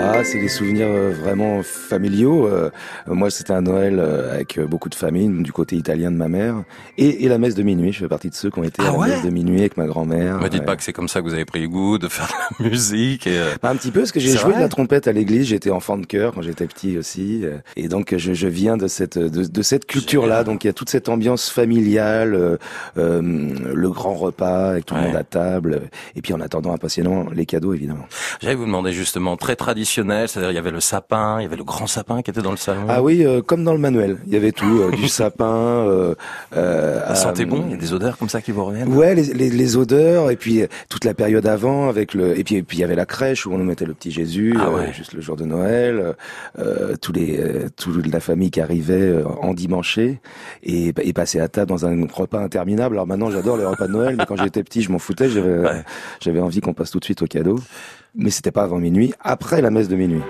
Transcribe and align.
Ah, 0.00 0.22
c'est 0.22 0.38
des 0.38 0.48
souvenirs 0.48 0.86
euh, 0.88 1.12
vraiment 1.12 1.62
familiaux. 1.64 2.46
Euh, 2.46 2.70
moi, 3.06 3.30
c'était 3.30 3.52
un 3.52 3.62
Noël 3.62 3.98
euh, 3.98 4.32
avec 4.32 4.60
beaucoup 4.60 4.88
de 4.88 4.94
famille, 4.94 5.28
du 5.42 5.52
côté 5.52 5.74
italien 5.74 6.12
de 6.12 6.16
ma 6.16 6.28
mère, 6.28 6.62
et, 6.96 7.24
et, 7.24 7.28
la 7.28 7.38
messe 7.38 7.56
de 7.56 7.64
minuit. 7.64 7.92
Je 7.92 7.98
fais 7.98 8.08
partie 8.08 8.30
de 8.30 8.34
ceux 8.34 8.50
qui 8.50 8.60
ont 8.60 8.64
été 8.64 8.80
ah 8.84 8.90
à 8.90 8.92
la 8.92 9.14
messe 9.14 9.24
de 9.24 9.30
minuit 9.30 9.58
avec 9.58 9.76
ma 9.76 9.86
grand-mère. 9.86 10.38
Me 10.38 10.48
dites 10.48 10.64
pas 10.64 10.76
que 10.76 10.84
c'est 10.84 10.92
comme 10.92 11.08
ça 11.08 11.20
que 11.20 11.26
vous 11.26 11.34
avez 11.34 11.44
pris 11.44 11.60
le 11.60 11.68
goût 11.68 11.98
de 11.98 12.06
faire 12.06 12.28
de 12.58 12.64
la 12.64 12.70
musique. 12.70 13.26
Et... 13.26 13.40
Bah, 13.60 13.70
un 13.70 13.76
petit 13.76 13.90
peu, 13.90 14.00
parce 14.00 14.12
que 14.12 14.20
j'ai 14.20 14.36
joué 14.36 14.54
de 14.54 14.60
la 14.60 14.68
trompette 14.68 15.08
à 15.08 15.12
l'église. 15.12 15.48
J'étais 15.48 15.70
enfant 15.70 15.98
de 15.98 16.06
chœur 16.06 16.32
quand 16.32 16.42
j'étais 16.42 16.66
petit 16.66 16.96
aussi, 16.96 17.44
et 17.76 17.88
donc 17.88 18.14
je, 18.16 18.34
je 18.34 18.46
viens 18.46 18.76
de 18.76 18.86
cette 18.86 19.18
de, 19.18 19.44
de 19.44 19.62
cette 19.62 19.86
culture-là. 19.86 20.44
Donc 20.44 20.62
il 20.62 20.68
y 20.68 20.70
a 20.70 20.72
toute 20.72 20.90
cette 20.90 21.08
ambiance 21.08 21.50
familiale, 21.50 22.58
euh, 22.96 23.20
le 23.74 23.90
grand 23.90 24.14
repas 24.14 24.70
avec 24.70 24.86
tout 24.86 24.94
le 24.94 25.00
monde 25.00 25.16
à 25.16 25.24
table, 25.24 25.82
et 26.14 26.22
puis 26.22 26.32
en 26.34 26.40
attendant 26.40 26.72
impatiemment 26.72 27.26
les 27.32 27.46
cadeaux 27.46 27.74
évidemment. 27.74 28.06
J'allais 28.40 28.54
vous 28.54 28.66
demander 28.66 28.92
justement 28.92 29.36
très 29.36 29.56
traditionnel, 29.56 29.87
c'est-à-dire 29.88 30.50
il 30.50 30.54
y 30.54 30.58
avait 30.58 30.70
le 30.70 30.80
sapin, 30.80 31.40
il 31.40 31.42
y 31.42 31.46
avait 31.46 31.56
le 31.56 31.64
grand 31.64 31.86
sapin 31.86 32.22
qui 32.22 32.30
était 32.30 32.42
dans 32.42 32.50
le 32.50 32.56
salon. 32.56 32.82
Ah 32.88 33.02
oui, 33.02 33.24
euh, 33.24 33.42
comme 33.42 33.64
dans 33.64 33.72
le 33.72 33.78
manuel, 33.78 34.18
il 34.26 34.32
y 34.32 34.36
avait 34.36 34.52
tout, 34.52 34.80
euh, 34.80 34.90
du 34.90 35.08
sapin. 35.08 35.46
Euh, 35.46 36.14
euh, 36.56 37.14
sentait 37.14 37.44
bon, 37.44 37.64
il 37.66 37.72
y 37.72 37.74
a 37.74 37.76
des 37.76 37.92
odeurs 37.92 38.18
comme 38.18 38.28
ça 38.28 38.40
qui 38.40 38.52
vous 38.52 38.64
reviennent? 38.64 38.94
Ouais, 38.94 39.14
les, 39.14 39.24
les, 39.24 39.50
les, 39.50 39.76
odeurs 39.76 40.30
et 40.30 40.36
puis 40.36 40.62
toute 40.88 41.04
la 41.04 41.14
période 41.14 41.46
avant 41.46 41.88
avec 41.88 42.14
le 42.14 42.38
et 42.38 42.44
puis 42.44 42.56
et 42.56 42.62
puis 42.62 42.78
il 42.78 42.80
y 42.80 42.84
avait 42.84 42.94
la 42.94 43.06
crèche 43.06 43.46
où 43.46 43.52
on 43.52 43.58
nous 43.58 43.64
mettait 43.64 43.84
le 43.84 43.94
petit 43.94 44.10
Jésus, 44.10 44.56
ah 44.58 44.70
ouais. 44.70 44.92
juste 44.92 45.12
le 45.12 45.20
jour 45.20 45.36
de 45.36 45.44
Noël, 45.44 46.14
tous 47.00 47.12
les 47.12 47.66
toute 47.76 48.06
la 48.06 48.20
famille 48.20 48.50
qui 48.50 48.60
arrivait 48.60 49.22
en 49.40 49.54
dimanche 49.54 49.98
et, 49.98 50.18
et 50.62 51.12
passait 51.12 51.40
à 51.40 51.48
table 51.48 51.68
dans 51.68 51.86
un 51.86 52.06
repas 52.12 52.40
interminable. 52.40 52.96
Alors 52.96 53.06
maintenant 53.06 53.30
j'adore 53.30 53.56
les 53.56 53.64
repas 53.64 53.86
de 53.86 53.92
Noël, 53.92 54.16
mais 54.16 54.24
quand 54.26 54.36
j'étais 54.36 54.62
petit 54.62 54.82
je 54.82 54.90
m'en 54.90 54.98
foutais, 54.98 55.28
j'avais 55.28 55.58
ouais. 55.58 55.84
j'avais 56.20 56.40
envie 56.40 56.60
qu'on 56.60 56.74
passe 56.74 56.90
tout 56.90 57.00
de 57.00 57.04
suite 57.04 57.22
au 57.22 57.26
cadeau 57.26 57.58
mais 58.14 58.30
c'était 58.30 58.50
pas 58.50 58.62
avant 58.62 58.78
minuit, 58.78 59.14
après 59.20 59.60
la 59.62 59.70
messe 59.70 59.88
de 59.88 59.96
minuit. 59.96 60.22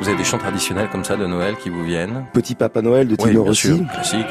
Vous 0.00 0.08
avez 0.08 0.18
des 0.18 0.24
chants 0.24 0.36
traditionnels 0.38 0.88
comme 0.90 1.04
ça 1.04 1.16
de 1.16 1.26
Noël 1.26 1.56
qui 1.56 1.70
vous 1.70 1.82
viennent? 1.82 2.26
Petit 2.34 2.54
Papa 2.54 2.82
Noël 2.82 3.08
de 3.08 3.16
Tino 3.16 3.40
oui, 3.40 3.48
Rossi. 3.48 3.86
Classique. 3.90 4.26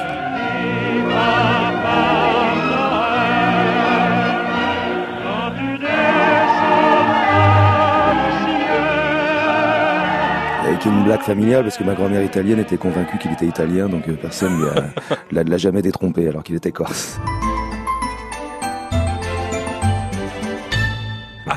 Avec 10.84 10.98
une 10.98 11.04
blague 11.04 11.22
familiale 11.22 11.64
parce 11.64 11.78
que 11.78 11.84
ma 11.84 11.94
grand-mère 11.94 12.24
italienne 12.24 12.60
était 12.60 12.78
convaincue 12.78 13.18
qu'il 13.18 13.32
était 13.32 13.46
italien, 13.46 13.88
donc 13.88 14.10
personne 14.18 14.58
ne 14.58 15.44
l'a 15.50 15.58
jamais 15.58 15.82
détrompé 15.82 16.28
alors 16.28 16.44
qu'il 16.44 16.56
était 16.56 16.72
corse. 16.72 17.20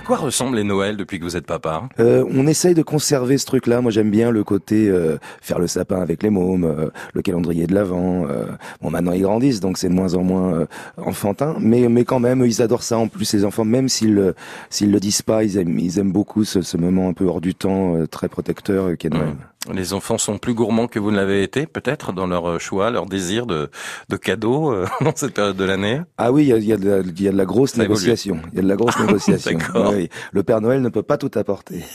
Quoi 0.07 0.17
ressemblent 0.17 0.57
les 0.57 0.65
Noëls 0.65 0.97
depuis 0.97 1.19
que 1.19 1.25
vous 1.25 1.37
êtes 1.37 1.47
papa 1.47 1.89
euh, 1.99 2.25
On 2.33 2.47
essaye 2.47 2.75
de 2.75 2.83
conserver 2.83 3.39
ce 3.39 3.47
truc-là. 3.47 3.81
Moi, 3.81 3.91
j'aime 3.91 4.11
bien 4.11 4.31
le 4.31 4.45
côté 4.45 4.89
euh, 4.89 5.19
faire 5.41 5.59
le 5.59 5.67
sapin 5.67 6.01
avec 6.01 6.23
les 6.23 6.31
mômes, 6.31 6.65
euh, 6.65 6.91
le 7.13 7.23
calendrier 7.23 7.67
de 7.67 7.75
l'avant. 7.75 8.27
Euh. 8.29 8.47
Bon, 8.81 8.91
maintenant 8.91 9.13
ils 9.13 9.23
grandissent, 9.23 9.61
donc 9.61 9.79
c'est 9.79 9.89
de 9.89 9.95
moins 9.95 10.15
en 10.15 10.23
moins 10.23 10.55
euh, 10.55 10.67
enfantin, 10.97 11.57
mais 11.59 11.89
mais 11.89 12.05
quand 12.05 12.21
même, 12.21 12.45
ils 12.45 12.63
adorent 12.63 12.85
ça. 12.85 12.99
En 12.99 13.09
plus, 13.09 13.33
les 13.35 13.45
enfants, 13.45 13.65
même 13.65 13.89
s'ils 13.89 14.35
s'ils 14.71 14.93
le 14.93 15.01
disent 15.01 15.23
pas, 15.23 15.43
ils 15.43 15.59
aiment 15.59 15.79
ils 15.79 15.99
aiment 15.99 16.13
beaucoup 16.13 16.45
ce, 16.45 16.63
ce 16.63 16.77
moment 16.77 17.09
un 17.09 17.13
peu 17.13 17.25
hors 17.25 17.41
du 17.41 17.55
temps, 17.55 17.97
très 18.11 18.29
protecteur 18.29 18.97
qu'est 18.97 19.11
Noël. 19.11 19.31
Mmh. 19.31 19.56
Les 19.73 19.93
enfants 19.93 20.19
sont 20.19 20.39
plus 20.39 20.55
gourmands 20.55 20.87
que 20.87 20.99
vous 20.99 21.11
ne 21.11 21.17
l'avez 21.17 21.43
été, 21.43 21.67
peut-être, 21.67 22.13
dans 22.13 22.27
leur 22.27 22.61
choix, 22.61 22.91
leur 22.91 23.07
désir 23.07 23.47
de, 23.47 23.71
de 24.09 24.17
cadeaux 24.17 24.73
euh, 24.73 24.87
dans 25.01 25.13
cette 25.15 25.35
période 25.35 25.57
de 25.57 25.65
l'année? 25.65 26.01
Ah 26.19 26.33
oui, 26.33 26.45
il 26.45 26.49
y 26.49 26.53
a, 26.53 26.59
y, 26.59 26.73
a 26.73 26.77
de 26.77 26.89
la, 26.89 26.99
y 26.99 27.29
a 27.29 27.33
de 27.33 27.37
la 27.37 27.45
grosse 27.45 27.73
Ça 27.73 27.83
négociation. 27.83 28.41
Il 28.53 28.57
y 28.57 28.59
a 28.61 28.63
de 28.63 28.69
la 28.69 28.77
grosse 28.77 28.99
négociation. 28.99 29.59
Oui, 29.75 30.09
le 30.33 30.43
Père 30.43 30.61
Noël 30.61 30.83
ne 30.83 30.89
peut 30.89 31.03
pas 31.03 31.17
tout 31.17 31.31
apporter. 31.37 31.85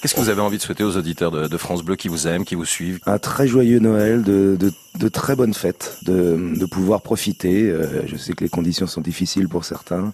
Qu'est-ce 0.00 0.14
que 0.14 0.20
vous 0.20 0.28
avez 0.28 0.40
envie 0.40 0.56
de 0.58 0.62
souhaiter 0.62 0.84
aux 0.84 0.96
auditeurs 0.96 1.30
de, 1.30 1.46
de, 1.46 1.56
France 1.56 1.82
Bleu 1.82 1.96
qui 1.96 2.08
vous 2.08 2.26
aiment, 2.26 2.44
qui 2.44 2.54
vous 2.54 2.64
suivent? 2.64 3.00
Un 3.06 3.18
très 3.18 3.46
joyeux 3.46 3.78
Noël, 3.78 4.22
de, 4.22 4.56
de, 4.58 4.72
de 4.98 5.08
très 5.08 5.36
bonnes 5.36 5.54
fêtes, 5.54 5.98
de, 6.02 6.54
de 6.58 6.66
pouvoir 6.66 7.02
profiter. 7.02 7.70
Euh, 7.70 8.06
je 8.06 8.16
sais 8.16 8.32
que 8.32 8.44
les 8.44 8.50
conditions 8.50 8.86
sont 8.86 9.00
difficiles 9.00 9.48
pour 9.48 9.64
certains. 9.64 10.12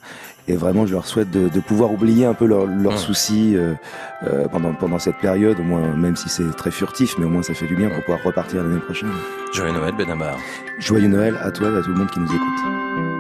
Et 0.49 0.57
vraiment, 0.57 0.87
je 0.87 0.93
leur 0.93 1.07
souhaite 1.07 1.31
de, 1.31 1.49
de 1.49 1.61
pouvoir 1.61 1.93
oublier 1.93 2.27
un 2.27 2.35
peu 2.35 2.45
leurs 2.47 2.67
leur 2.67 2.95
mmh. 2.95 2.99
soucis 2.99 3.57
euh, 3.57 3.75
euh, 4.25 4.47
pendant, 4.49 4.75
pendant 4.75 4.99
cette 4.99 5.19
période, 5.35 5.59
au 5.59 5.65
moins, 5.65 5.97
même 5.97 6.15
si 6.15 6.29
c'est 6.29 6.49
très 6.57 6.71
furtif, 6.71 7.17
mais 7.19 7.25
au 7.25 7.29
moins 7.29 7.43
ça 7.43 7.55
fait 7.55 7.67
du 7.67 7.75
bien 7.75 7.89
pour 7.89 8.01
pouvoir 8.05 8.23
repartir 8.23 8.63
l'année 8.63 8.79
prochaine. 8.79 9.11
Joyeux 9.53 9.73
Noël, 9.73 9.93
Benabar. 9.97 10.39
Joyeux 10.79 11.09
Noël 11.09 11.37
à 11.43 11.51
toi 11.51 11.71
et 11.73 11.77
à 11.77 11.83
tout 11.83 11.91
le 11.91 11.97
monde 11.97 12.11
qui 12.11 12.21
nous 12.21 12.33
écoute. 12.33 13.14